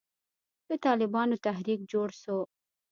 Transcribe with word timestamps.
د 0.69 0.71
طالبانو 0.85 1.35
تحريک 1.45 1.79
جوړ 1.91 2.09
سو. 2.21 2.37